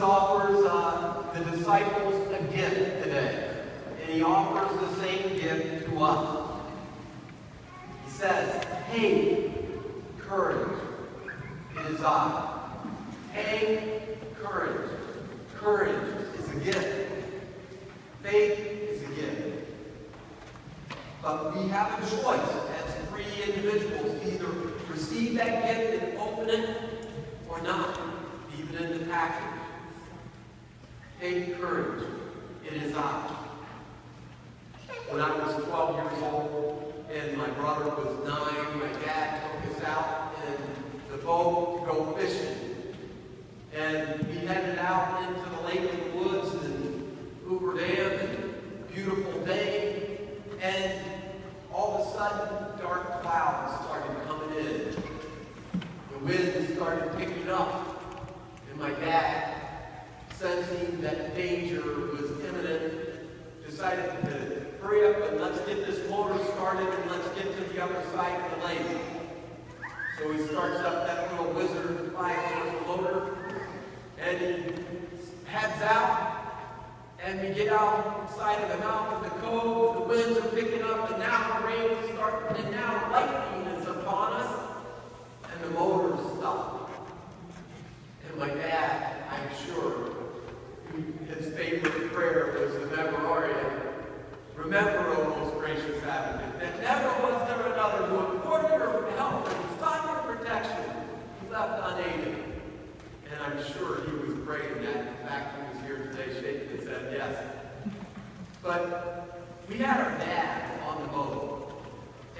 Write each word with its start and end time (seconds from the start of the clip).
Offers 0.00 0.64
uh, 0.64 1.24
the 1.34 1.50
disciples 1.50 2.14
a 2.32 2.40
gift 2.54 3.02
today, 3.02 3.50
and 4.00 4.12
he 4.12 4.22
offers 4.22 4.78
the 4.78 5.02
same 5.02 5.36
gift 5.40 5.86
to 5.86 5.98
us. 5.98 6.60
He 8.04 8.10
says, 8.12 8.64
Take 8.92 9.50
courage, 10.20 10.78
it 11.76 11.92
is 11.92 12.00
I. 12.00 12.70
Take 13.34 14.34
courage. 14.40 14.88
Courage 15.56 16.00
is 16.38 16.48
a 16.48 16.60
gift. 16.60 17.12
Faith 18.22 18.58
is 18.90 19.02
a 19.02 19.14
gift. 19.14 19.68
But 21.22 21.56
we 21.56 21.68
have 21.70 21.98
a 21.98 22.06
choice 22.08 22.40
as 22.40 23.08
free 23.10 23.24
individuals 23.44 24.20
to 24.20 24.32
either 24.32 24.46
receive 24.90 25.34
that 25.34 25.66
gift 25.66 26.04
and 26.04 26.18
open 26.18 26.48
it 26.50 26.76
or 27.48 27.60
not. 27.62 27.98
Leave 28.56 28.72
it 28.74 28.80
in 28.80 28.98
the 29.00 29.04
package. 29.06 29.58
Take 31.20 31.60
courage. 31.60 32.04
It 32.64 32.74
is 32.74 32.94
I. 32.94 33.36
When 35.08 35.20
I 35.20 35.36
was 35.36 35.64
12 35.64 35.94
years 35.96 36.22
old 36.22 37.06
and 37.12 37.36
my 37.36 37.48
brother 37.50 37.86
was 37.86 38.24
nine, 38.24 38.78
my 38.78 39.04
dad 39.04 39.42
took 39.42 39.76
us 39.76 39.82
out 39.84 40.34
in 40.46 41.10
the 41.10 41.18
boat 41.24 41.80
to 41.80 41.86
go 41.86 42.12
fishing. 42.12 42.94
And 43.74 44.28
we 44.28 44.46
headed 44.46 44.78
out 44.78 45.28
into 45.28 45.50
the 45.56 45.62
lake 45.62 45.92
of 45.92 46.04
the 46.04 46.18
woods 46.18 46.54
and 46.64 47.16
Hoover 47.44 47.78
Dam, 47.78 48.20
and 48.20 48.88
beautiful 48.94 49.44
day. 49.44 50.20
And 50.60 51.00
all 51.72 52.02
of 52.02 52.06
a 52.06 52.18
sudden, 52.18 52.78
dark 52.80 53.22
clouds 53.22 53.84
started 53.84 54.14
coming 54.28 54.56
in. 54.58 54.96
The 56.12 56.18
wind 56.18 56.76
started 56.76 57.16
picking 57.16 57.48
up. 57.50 58.30
And 58.70 58.78
my 58.78 58.90
dad, 58.90 59.54
sensing 60.38 61.00
that 61.00 61.34
danger 61.34 61.82
was 61.82 62.30
imminent, 62.44 62.94
decided 63.66 64.10
to 64.24 64.66
hurry 64.80 65.06
up 65.08 65.30
and 65.30 65.40
let's 65.40 65.58
get 65.66 65.84
this 65.84 66.08
motor 66.08 66.38
started 66.68 66.92
and 67.00 67.10
let's 67.10 67.28
get 67.28 67.56
to 67.56 67.72
the 67.72 67.82
other 67.82 68.02
side 68.12 68.38
of 68.40 68.60
the 68.60 68.66
lake. 68.66 69.00
So 70.18 70.32
he 70.32 70.46
starts 70.48 70.80
up 70.80 71.06
that 71.06 71.30
little 71.30 71.54
Whizzer 71.54 72.12
five 72.12 72.36
horse 72.36 72.86
motor 72.86 73.38
and 74.18 74.38
he 74.38 74.74
heads 75.46 75.82
out 75.82 76.34
and 77.24 77.40
we 77.40 77.54
get 77.54 77.72
out 77.72 78.28
inside 78.28 78.60
of 78.64 78.68
the 78.68 78.84
mouth 78.84 79.14
of 79.14 79.22
the 79.24 79.30
cove, 79.40 79.94
the 79.94 80.00
winds 80.14 80.38
are 80.38 80.48
picking 80.48 80.82
up, 80.82 81.10
and 81.10 81.20
now 81.20 81.58
the 81.58 81.66
rain 81.66 81.90
is 81.90 82.14
starting, 82.14 82.64
and 82.64 82.70
now 82.70 83.10
lightning 83.12 83.74
is 83.74 83.88
upon 83.88 84.34
us, 84.34 84.60
and 85.50 85.64
the 85.64 85.70
motor 85.70 86.16
stopped. 86.36 86.92
And 88.28 88.38
my 88.38 88.48
dad, 88.48 89.16
I'm 89.30 89.48
sure, 89.66 90.10
his 91.28 91.52
favorite 91.54 92.12
prayer 92.12 92.54
was 92.58 92.74
the 92.74 92.96
Memorare. 92.96 93.78
Remember, 94.58 95.14
O 95.16 95.38
most 95.38 95.56
gracious 95.58 96.02
advocate, 96.02 96.58
that 96.58 96.80
never 96.82 97.08
was 97.22 97.48
there 97.48 97.72
another 97.72 98.06
who 98.06 98.36
according 98.38 98.70
your 98.70 99.10
help 99.12 99.48
and 99.48 99.78
sought 99.78 100.04
your 100.04 100.36
protection, 100.36 100.84
he 101.40 101.52
left 101.52 101.80
unaided. 101.84 102.44
And 103.30 103.40
I'm 103.58 103.64
sure 103.72 104.02
he 104.04 104.12
was 104.12 104.38
praying 104.46 104.84
that. 104.84 105.08
In 105.08 105.26
fact, 105.26 105.56
he 105.56 105.76
was 105.76 105.84
here 105.84 106.12
today 106.12 106.32
shaking 106.40 106.78
his 106.78 106.86
head 106.86 107.12
yes. 107.12 107.44
But 108.62 109.50
we 109.68 109.78
had 109.78 110.00
our 110.00 110.16
dad 110.16 110.80
on 110.86 111.02
the 111.02 111.08
boat. 111.08 111.82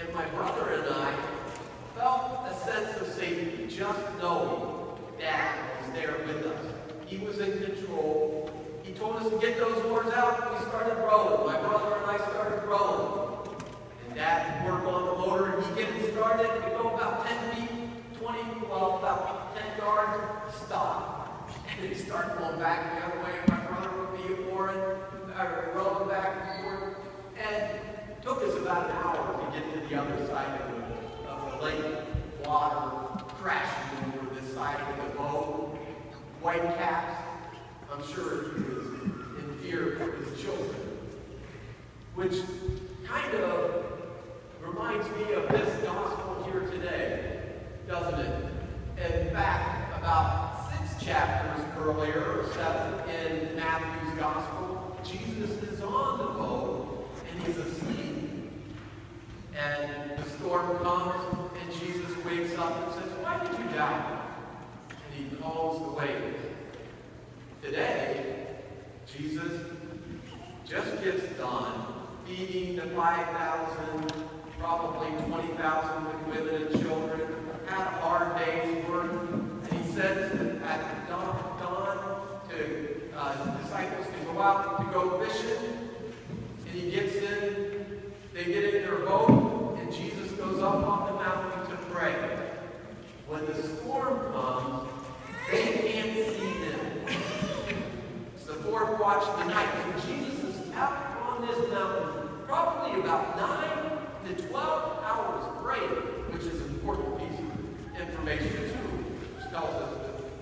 And 0.00 0.14
my 0.14 0.24
brother 0.26 0.74
and 0.74 0.94
I 0.94 1.12
felt 1.96 2.46
a 2.48 2.54
sense 2.64 3.00
of 3.00 3.08
safety 3.08 3.66
just 3.66 3.98
knowing 4.22 4.96
dad 5.18 5.58
was 5.80 5.92
there 5.92 6.18
with 6.24 6.46
us. 6.46 6.66
He 7.06 7.18
was 7.18 7.40
in 7.40 7.64
control. 7.64 8.48
He 8.84 8.92
told 8.92 9.16
us 9.16 9.28
to 9.28 9.38
get 9.38 9.58
those 9.58 9.76
oars 9.86 10.12
out. 10.12 10.52
We 10.52 10.66
started 10.68 11.02
rowing. 11.02 11.52
My 11.52 11.60
brother 11.60 11.96
and 11.96 12.10
I 12.12 12.16
started 12.30 12.64
rowing. 12.64 13.48
And 14.06 14.14
dad 14.14 14.64
would 14.64 14.72
work 14.72 14.84
on 14.84 15.04
the 15.06 15.26
motor 15.26 15.56
and 15.56 15.66
he'd 15.66 15.84
get 15.84 15.96
it 15.96 16.12
started. 16.12 16.46
It'd 16.46 16.78
go 16.80 16.94
about 16.94 17.26
10 17.26 17.56
feet, 17.56 18.20
20, 18.20 18.38
well, 18.70 18.98
about 18.98 19.56
10 19.56 19.78
yards, 19.78 20.38
stop. 20.64 21.50
And 21.80 21.88
he'd 21.88 21.96
start 21.96 22.38
going 22.38 22.58
back 22.58 23.00
the 23.00 23.06
other 23.06 23.24
way. 23.24 23.34
My 23.48 23.56
brother 23.66 23.90
would 23.98 24.26
be 24.26 24.50
oaring, 24.50 24.78
or 24.78 25.72
rowing 25.74 26.08
back 26.08 26.36
and 26.42 26.64
forth. 26.64 26.96
And 27.38 27.70
it 28.10 28.22
took 28.22 28.42
us 28.42 28.54
about 28.56 28.90
an 28.90 28.96
hour 28.96 29.44
to 29.44 29.58
get 29.58 29.72
to 29.72 29.88
the 29.88 30.00
other 30.00 30.26
side 30.26 30.60
of 30.60 31.22
the, 31.22 31.28
of 31.28 31.60
the 31.60 31.64
lake. 31.64 31.96
Water 32.44 33.24
crashing 33.40 34.12
over 34.20 34.40
the 34.40 34.46
side 34.54 34.80
of 34.80 34.96
the 34.96 35.18
boat. 35.18 35.78
White 36.42 36.62
caps. 36.76 37.22
I'm 37.92 38.06
sure 38.12 38.54
he 38.54 38.62
was 38.62 38.86
in 39.38 39.58
fear 39.62 39.96
for 39.96 40.12
his 40.12 40.40
children. 40.40 40.74
Which 42.14 42.42
kind 43.06 43.34
of 43.36 43.84
reminds 44.60 45.08
me 45.10 45.34
of 45.34 45.48
this 45.48 45.84
gospel 45.84 46.50
here 46.50 46.68
today, 46.70 47.42
it? 48.14 48.44
In 48.96 49.30
fact, 49.30 49.98
about 49.98 50.70
six 50.70 51.04
chapters 51.04 51.64
earlier, 51.78 52.40
or 52.40 52.52
seven, 52.54 53.08
in 53.08 53.56
Matthew's 53.56 54.18
gospel, 54.18 54.98
Jesus 55.04 55.50
is 55.62 55.80
on 55.80 56.18
the 56.18 56.24
boat 56.24 57.10
and 57.30 57.42
he's 57.44 57.56
asleep. 57.56 58.50
And 59.56 60.18
the 60.18 60.30
storm 60.30 60.78
comes 60.78 61.50
and 61.60 61.80
Jesus 61.80 62.16
wakes 62.24 62.56
up 62.58 62.84
and 62.84 62.94
says, 62.94 63.12
Why 63.20 63.44
did 63.44 63.58
you 63.58 63.76
doubt? 63.76 64.22
And 64.90 65.30
he 65.30 65.36
calms 65.36 65.80
the 65.80 65.92
waves. 65.92 66.40
Today, 67.62 68.46
Jesus 69.06 69.52
just 70.64 71.02
gets 71.02 71.24
done 71.38 71.98
feeding 72.26 72.76
the 72.76 72.82
5,000, 72.82 74.12
probably 74.58 75.08
20,000 75.26 76.28
women 76.28 76.54
and 76.54 76.82
children, 76.82 77.20
had 77.66 77.80
a 77.80 77.90
hard 78.00 78.38
day's 78.38 78.86
work, 78.88 79.10
and 79.10 79.72
he 79.72 79.92
says 79.92 80.30
at 80.62 81.08
dawn, 81.08 81.58
dawn 81.58 82.40
to 82.50 83.07
uh, 83.18 83.44
the 83.44 83.62
disciples 83.62 84.06
to 84.06 84.32
go 84.32 84.40
out 84.40 84.78
to 84.78 84.92
go 84.92 85.24
fishing, 85.24 85.90
and 86.66 86.74
he 86.74 86.90
gets 86.90 87.16
in, 87.16 88.02
they 88.32 88.44
get 88.44 88.74
in 88.74 88.82
their 88.82 88.98
boat, 88.98 89.76
and 89.80 89.92
Jesus 89.92 90.30
goes 90.32 90.62
up 90.62 90.74
on 90.74 91.12
the 91.12 91.24
mountain 91.24 91.70
to 91.70 91.76
pray. 91.92 92.14
When 93.26 93.44
the 93.46 93.54
storm 93.54 94.32
comes, 94.32 94.88
they 95.50 95.62
can't 95.62 96.14
see 96.14 96.48
him. 96.64 96.80
It's 98.36 98.44
the 98.44 98.54
fourth 98.54 98.98
watch 99.00 99.26
of 99.26 99.38
the 99.40 99.44
night. 99.46 99.68
And 99.74 100.02
Jesus 100.02 100.44
is 100.44 100.72
out 100.74 101.18
on 101.28 101.46
this 101.46 101.58
mountain, 101.70 102.28
probably 102.46 103.00
about 103.00 103.36
9 104.24 104.36
to 104.36 104.42
12 104.44 105.04
hours 105.04 105.44
praying, 105.62 105.90
which 106.32 106.42
is 106.42 106.60
an 106.62 106.68
important 106.70 107.18
piece 107.18 107.38
of 107.40 108.08
information 108.08 108.48
too, 108.48 108.88
which 109.36 109.50
tells 109.50 109.74
us 109.82 109.92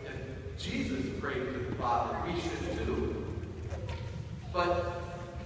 that, 0.05 0.59
Jesus 0.59 1.05
prayed 1.21 1.35
to 1.35 1.59
the 1.71 1.75
Father. 1.77 2.17
We 2.27 2.41
should. 2.41 2.56
But 4.57 5.03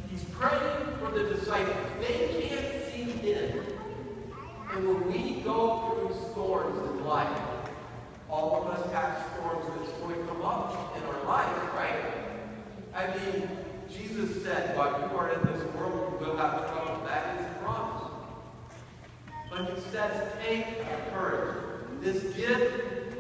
he's 0.09 0.23
praying 0.25 0.87
for 1.01 1.11
the 1.11 1.35
disciples. 1.35 1.77
They 2.01 2.49
can't 2.49 2.85
see 2.93 3.11
him. 3.11 3.65
And 4.73 4.87
when 4.87 5.13
we 5.13 5.41
go 5.41 6.09
through 6.09 6.31
storms 6.31 6.79
in 6.89 7.05
life, 7.05 7.43
all 8.31 8.63
of 8.63 8.69
us 8.69 8.93
have 8.93 9.27
storms 9.35 9.67
that's 9.77 9.99
going 9.99 10.15
to 10.15 10.27
come 10.27 10.43
up 10.43 10.97
in 10.97 11.03
our 11.03 11.25
life, 11.25 11.75
right? 11.75 12.05
I 12.95 13.09
mean, 13.17 13.49
Jesus 13.91 14.45
said, 14.45 14.77
while 14.77 15.01
you 15.01 15.17
are 15.19 15.33
in 15.33 15.43
this 15.53 15.65
world, 15.75 16.17
you 16.21 16.27
will 16.27 16.37
have 16.37 16.71
trouble. 16.71 17.05
That 17.05 17.41
is 17.41 17.47
a 17.47 17.59
promise. 17.65 18.13
But 19.51 19.75
he 19.75 19.91
says, 19.91 20.33
take 20.41 21.11
courage. 21.11 21.57
This 22.01 22.23
gift 22.37 23.17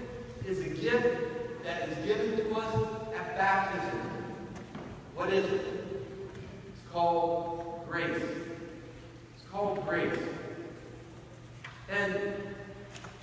is 0.47 0.61
a 0.61 0.69
gift 0.69 1.65
that 1.65 1.89
is 1.89 2.07
given 2.07 2.37
to 2.37 2.55
us 2.55 2.75
at 3.17 3.37
baptism. 3.37 4.11
What 5.17 5.33
is 5.33 5.45
it? 5.53 5.80
Called 6.93 7.87
grace. 7.89 8.17
It's 8.17 9.45
called 9.51 9.87
grace. 9.87 10.19
And 11.89 12.15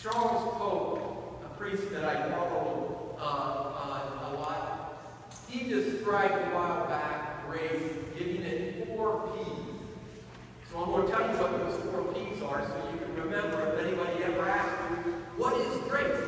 Charles 0.02 0.58
Pope, 0.58 1.44
a 1.46 1.58
priest 1.58 1.92
that 1.92 2.04
I 2.04 2.30
follow 2.30 3.18
uh, 3.20 3.24
uh, 3.24 4.30
a 4.30 4.40
lot, 4.40 4.78
he 5.50 5.70
described 5.70 6.34
a 6.34 6.56
while 6.56 6.88
back 6.88 7.28
grace, 7.48 7.94
giving 8.18 8.44
it 8.44 8.88
four 8.88 9.32
P's. 9.34 9.58
So 10.70 10.84
I'm 10.84 10.90
going 10.92 11.08
to 11.08 11.12
tell 11.12 11.22
you 11.22 11.38
what 11.38 11.52
those 11.60 11.82
four 11.84 12.14
P's 12.14 12.42
are 12.44 12.62
so 12.68 12.90
you 12.92 13.00
can 13.00 13.16
remember 13.24 13.74
if 13.74 13.86
anybody 13.86 14.24
ever 14.24 14.50
asks 14.50 15.06
you, 15.06 15.14
what 15.38 15.54
is 15.56 15.78
grace? 15.90 16.20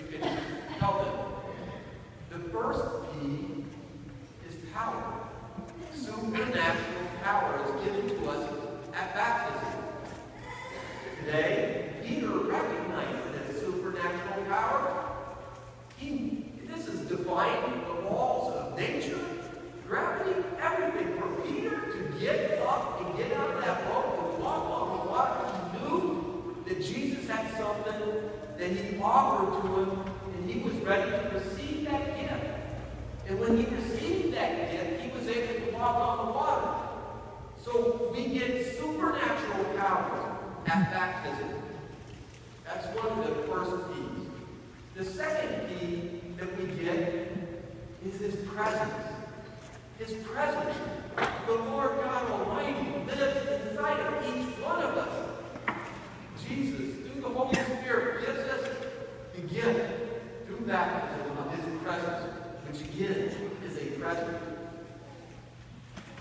You 0.00 0.18
can 0.18 0.38
tell 0.78 1.04
them. 2.30 2.40
The 2.42 2.48
first 2.50 2.84
P 3.12 3.64
is 4.48 4.56
power. 4.72 5.20
Supernatural 5.94 7.08
power 7.22 7.62
is 7.64 7.84
given 7.84 8.08
to 8.08 8.30
us 8.30 8.50
at 8.94 9.14
baptism. 9.14 9.82
Today, 11.20 11.92
Peter 12.04 12.28
recognized 12.28 13.32
this 13.34 13.60
supernatural 13.60 14.44
power. 14.46 15.04
He, 15.98 16.46
this 16.66 16.88
is 16.88 17.08
defying 17.08 17.84
the 17.84 18.10
laws 18.10 18.54
that 26.66 26.82
Jesus 26.82 27.28
had 27.28 27.50
something 27.56 28.30
that 28.58 28.70
he 28.70 28.98
offered 29.00 29.62
to 29.62 29.68
him, 29.80 30.04
and 30.34 30.50
he 30.50 30.60
was 30.60 30.74
ready 30.76 31.10
to 31.10 31.30
receive 31.34 31.84
that 31.86 32.16
gift. 32.18 32.44
And 33.26 33.40
when 33.40 33.56
he 33.56 33.64
received 33.74 34.34
that 34.34 34.70
gift, 34.70 35.00
he 35.02 35.10
was 35.10 35.26
able 35.26 35.66
to 35.66 35.76
walk 35.76 35.96
on 35.96 36.26
the 36.26 36.32
water. 36.32 36.70
So 37.62 38.12
we 38.14 38.38
get 38.38 38.76
supernatural 38.76 39.64
powers 39.76 40.36
at 40.66 40.90
baptism. 40.90 41.62
That's 42.64 42.86
one 42.96 43.18
of 43.18 43.26
the 43.26 43.42
first 43.44 43.72
keys. 43.94 44.28
The 44.94 45.04
second 45.04 45.68
key 45.68 46.20
that 46.38 46.56
we 46.58 46.66
get 46.84 47.32
is 48.06 48.20
his 48.20 48.36
presence. 48.46 48.92
His 49.98 50.12
presence. 50.24 50.76
The 51.46 51.54
Lord 51.54 51.96
God 52.02 52.30
Almighty 52.30 53.04
lives 53.06 53.70
inside 53.70 54.00
of 54.00 54.24
each 54.24 54.58
one 54.58 54.82
of 54.82 54.96
us. 54.96 55.30
Jesus, 56.46 56.96
through 57.06 57.20
the 57.22 57.28
Holy 57.28 57.54
Spirit, 57.54 58.26
gives 58.26 58.38
us 58.50 58.68
the 59.34 59.42
gift 59.42 59.90
through 60.46 60.60
baptism 60.66 61.38
of 61.38 61.54
his 61.54 61.82
presence, 61.82 62.34
which 62.74 62.88
again 62.88 63.30
is 63.64 63.76
a 63.76 64.00
presence. 64.00 64.38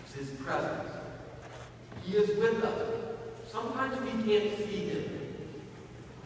It's 0.05 0.13
his 0.13 0.29
presence. 0.41 0.91
He 2.03 2.15
is 2.15 2.37
with 2.37 2.63
us. 2.63 2.89
Sometimes 3.47 3.99
we 4.01 4.11
can't 4.11 4.55
see 4.57 4.89
him. 4.89 5.35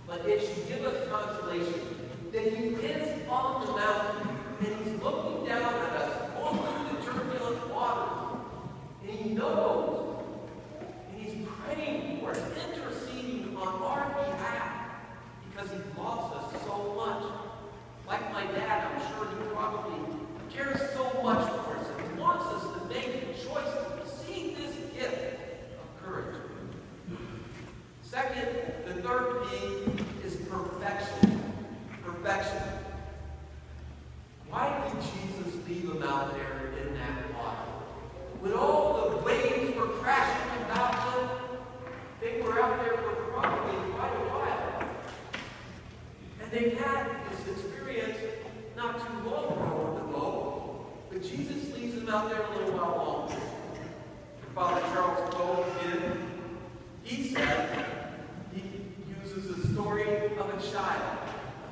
But 0.06 0.28
it 0.28 0.42
should 0.42 0.68
give 0.68 0.86
us 0.86 1.08
consolation 1.10 1.82
that 2.34 2.44
he 2.44 2.66
is 2.68 3.30
on 3.30 3.66
the 3.66 3.72
mountain 3.72 4.38
and 4.60 4.86
he's 4.86 5.02
looking 5.02 5.46
down 5.46 5.74
at 5.74 5.94
us 5.96 6.30
over 6.42 6.68
the 6.90 7.06
turbulent 7.06 7.74
waters. 7.74 8.42
And 9.04 9.12
he 9.12 9.30
knows. 9.30 10.24
And 11.12 11.22
he's 11.22 11.48
praying 11.64 12.20
for 12.20 12.32
us, 12.32 12.42
interceding 12.66 13.56
on 13.56 13.82
our 13.82 14.10
behalf 14.10 14.74
because 15.50 15.72
he 15.72 15.78
loves 15.98 16.36
us 16.36 16.62
so 16.64 16.94
much. 16.98 17.24
Like 18.08 18.32
my 18.32 18.46
dad, 18.46 18.88
I'm 18.88 19.02
sure 19.12 19.28
he 19.28 19.54
probably 19.54 20.18
cares 20.58 20.92
so 20.94 21.04
much 21.22 21.50
for 21.52 21.78
us 21.78 21.88
and 22.00 22.18
wants 22.18 22.46
us 22.46 22.64
to 22.64 22.86
make 22.88 23.08
a 23.08 23.34
choice 23.34 23.72
to 23.74 24.02
receive 24.02 24.58
this 24.58 24.76
gift 24.98 25.36
of 25.80 26.04
courage. 26.04 26.36
Second, 28.10 28.48
the 28.86 29.02
third 29.02 29.44
P 29.50 29.58
is 30.26 30.38
perfection. 30.38 31.42
Perfection. 32.06 32.64
Why 34.50 34.82
did 34.88 35.02
Jesus 35.02 35.68
leave 35.68 35.88
them 35.90 36.04
out 36.04 36.34
there 36.34 36.72
in 36.82 36.94
that 36.94 37.34
water? 37.36 37.58
When 38.40 38.54
all 38.54 39.10
the 39.10 39.18
waves 39.18 39.76
were 39.76 39.88
crashing 39.88 40.64
about 40.64 40.94
them, 40.94 41.60
they 42.22 42.42
were 42.42 42.62
out 42.62 42.80
there 42.80 42.96
for 42.96 43.14
probably 43.34 43.92
quite 43.92 44.14
a 44.14 44.24
while. 44.32 44.90
And 46.42 46.50
they 46.50 46.70
had 46.76 47.10
this 47.30 47.58
experience 47.58 48.18
not 48.78 49.00
too 49.06 49.30
long 49.30 49.52
ago 49.52 49.92
with 49.92 50.02
the 50.02 50.18
boat. 50.18 51.10
But 51.12 51.24
Jesus 51.24 51.76
leaves 51.76 51.96
them 51.96 52.08
out 52.08 52.30
there 52.30 52.42
a 52.42 52.58
little 52.58 52.78
while 52.78 53.28
longer. 53.28 53.36
Father 54.56 54.82
Charles 54.94 55.34
Cole 55.34 55.66
did. 55.84 56.14
He 57.04 57.30
said, 57.30 57.86
he 58.54 58.64
uses 59.24 59.56
the 59.56 59.74
story 59.74 60.04
of 60.38 60.50
a 60.50 60.72
child, 60.72 61.20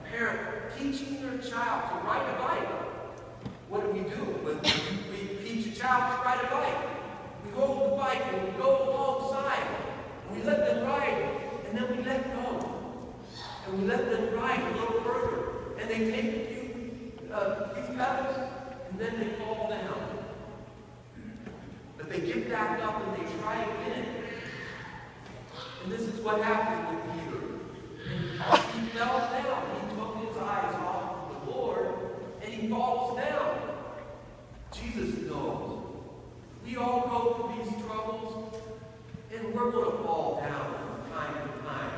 a 0.05 0.09
parent 0.09 0.39
teaching 0.77 1.21
their 1.21 1.37
child 1.55 1.89
to 1.89 1.95
ride 2.05 2.27
a 2.27 2.43
bike. 2.43 2.69
What 3.69 3.81
do 3.83 3.87
we 3.97 4.01
do 4.01 4.21
when 4.43 4.59
we 5.09 5.19
teach 5.41 5.73
a 5.73 5.79
child 5.79 6.03
to 6.11 6.25
ride 6.25 6.43
a 6.43 6.49
bike? 6.51 6.81
We 7.45 7.51
hold 7.51 7.91
the 7.91 7.95
bike 7.95 8.21
and 8.33 8.43
we 8.43 8.51
go 8.59 8.69
alongside. 8.89 9.65
And 10.27 10.35
we 10.35 10.43
let 10.43 10.59
them 10.67 10.85
ride, 10.85 11.31
and 11.65 11.77
then 11.77 11.95
we 11.95 12.03
let 12.03 12.35
go. 12.35 12.45
And 13.65 13.79
we 13.79 13.87
let 13.87 14.11
them 14.11 14.35
ride 14.35 14.59
a 14.59 14.71
little 14.79 15.01
further. 15.01 15.79
And 15.79 15.89
they 15.89 15.99
take 16.11 16.25
a 16.25 16.45
few, 16.45 17.33
uh, 17.33 17.73
few 17.73 17.95
pedals, 17.95 18.37
and 18.89 18.99
then 18.99 19.19
they 19.19 19.29
fall 19.39 19.69
down. 19.69 20.01
But 21.97 22.09
they 22.09 22.19
get 22.19 22.49
back 22.49 22.83
up 22.83 23.01
and 23.01 23.15
they 23.15 23.31
try 23.39 23.63
again. 23.63 24.05
And 25.83 25.91
this 25.91 26.01
is 26.01 26.19
what 26.19 26.41
happened 26.41 26.97
with 26.97 27.05
Peter. 27.15 27.43
He 28.73 28.87
fell 28.89 29.19
down. 29.19 29.63
He 29.73 29.95
took 29.95 30.17
his 30.17 30.37
eyes 30.37 30.75
off 30.75 31.15
the 31.45 31.51
Lord 31.51 31.87
and 32.41 32.44
he 32.55 32.67
falls 32.67 33.17
down. 33.17 33.59
Jesus 34.71 35.21
knows. 35.29 35.83
We 36.65 36.77
all 36.77 37.01
go 37.07 37.53
through 37.53 37.63
these 37.63 37.85
troubles 37.85 38.55
and 39.33 39.53
we're 39.53 39.71
going 39.71 39.91
to 39.91 40.03
fall 40.03 40.41
down 40.41 40.73
from 40.73 41.11
time 41.11 41.33
to 41.33 41.63
time. 41.63 41.91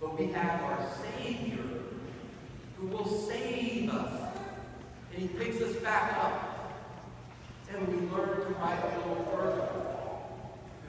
But 0.00 0.18
we 0.18 0.26
have 0.32 0.62
our 0.62 0.88
Savior 1.02 1.64
who 2.76 2.86
will 2.88 3.06
save 3.06 3.90
us. 3.90 4.34
And 5.12 5.22
he 5.22 5.28
picks 5.28 5.60
us 5.60 5.76
back 5.76 6.16
up. 6.18 6.48
And 7.72 7.88
we 7.88 8.08
learn 8.08 8.40
to 8.40 8.46
ride 8.60 8.78
a 8.82 9.08
little 9.08 9.24
further 9.34 9.68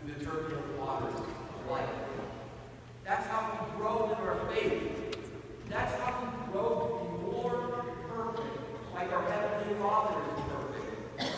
through 0.01 0.13
the 0.13 0.25
turbulent 0.25 0.79
waters 0.79 1.15
of 1.15 1.71
life. 1.71 1.89
That's 3.05 3.27
how 3.27 3.51
we 3.51 3.77
grow 3.77 4.05
in 4.05 4.27
our 4.27 4.51
faith. 4.53 5.17
That's 5.69 5.93
how 6.01 6.21
we 6.21 6.51
grow 6.51 6.69
to 6.87 7.17
be 7.17 7.31
more 7.31 7.85
perfect, 8.09 8.59
like 8.93 9.11
our 9.11 9.23
Heavenly 9.23 9.75
Father 9.79 10.19
is 10.33 10.41
perfect. 10.51 11.37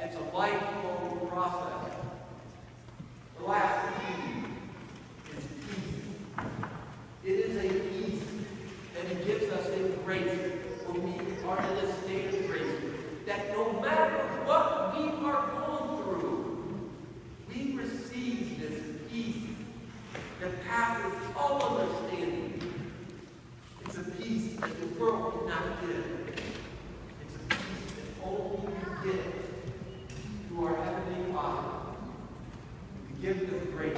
It's 0.00 0.16
a 0.16 0.36
lifelong 0.36 1.28
process. 1.30 1.96
The 3.38 3.44
last 3.44 3.88
key 4.00 4.44
is 5.36 5.44
peace. 5.68 6.36
It 7.24 7.30
is 7.30 7.56
a 7.56 7.68
peace 7.68 8.22
that 8.94 9.06
He 9.08 9.24
gives 9.24 9.52
us 9.52 9.68
in 9.70 9.98
grace 10.04 10.38
when 10.86 11.02
we 11.02 11.48
are 11.48 11.58
in 11.58 11.76
a 11.78 11.92
state 12.02 12.34
of 12.34 12.46
grace. 12.46 12.76
That 13.26 13.50
no 13.52 13.80
matter 13.80 14.18
what 14.44 14.96
we 14.96 15.04
are 15.26 15.46
going 15.50 16.02
through, 16.02 16.90
we 17.48 17.76
receive 17.76 18.60
this 18.60 18.82
peace 19.10 19.44
that 20.40 20.64
passes 20.64 21.12
all 21.36 21.78
understanding. 21.78 22.60
It's 23.84 23.96
a 23.96 24.04
peace 24.12 24.56
that 24.60 24.80
the 24.80 24.86
world 25.00 25.48
cannot 25.48 25.80
give. 25.82 26.06
It's 27.20 27.36
a 27.36 27.38
peace 27.54 27.92
that 27.96 28.26
get 29.04 29.20
through 30.48 30.64
our 30.64 30.76
Heavenly 30.76 31.32
Father, 31.32 31.68
the 33.08 33.26
gift 33.26 33.52
of 33.52 33.72
grace, 33.72 33.91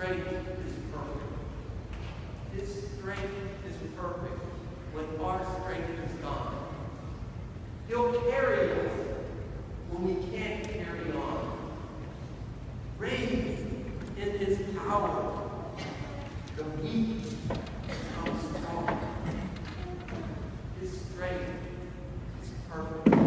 strength 0.00 0.32
is 0.66 0.72
perfect. 0.94 1.34
His 2.56 2.88
strength 2.98 3.66
is 3.68 3.76
perfect 3.98 4.40
when 4.94 5.04
our 5.22 5.44
strength 5.60 5.90
is 6.06 6.12
gone. 6.20 6.56
He'll 7.86 8.18
carry 8.22 8.70
us 8.70 8.92
when 9.90 10.06
we 10.06 10.14
can't 10.34 10.64
carry 10.64 11.12
on. 11.12 11.58
Raised 12.96 13.60
in 14.16 14.38
his 14.38 14.58
power, 14.78 15.42
the 16.56 16.64
weak 16.82 17.22
become 17.86 18.40
strong. 18.54 19.00
His 20.80 20.98
strength 20.98 21.50
is 22.42 22.50
perfect. 22.70 23.19